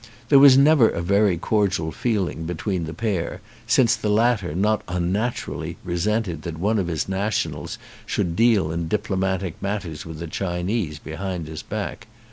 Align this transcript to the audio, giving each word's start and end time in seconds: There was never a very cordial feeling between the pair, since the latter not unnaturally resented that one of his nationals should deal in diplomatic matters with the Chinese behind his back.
There 0.29 0.39
was 0.39 0.57
never 0.57 0.89
a 0.89 0.99
very 0.99 1.37
cordial 1.37 1.91
feeling 1.91 2.45
between 2.45 2.85
the 2.85 2.93
pair, 2.95 3.39
since 3.67 3.95
the 3.95 4.09
latter 4.09 4.55
not 4.55 4.81
unnaturally 4.87 5.77
resented 5.83 6.41
that 6.41 6.57
one 6.57 6.79
of 6.79 6.87
his 6.87 7.07
nationals 7.07 7.77
should 8.07 8.35
deal 8.35 8.71
in 8.71 8.87
diplomatic 8.87 9.61
matters 9.61 10.03
with 10.03 10.17
the 10.17 10.25
Chinese 10.25 10.97
behind 10.97 11.47
his 11.47 11.61
back. 11.61 12.07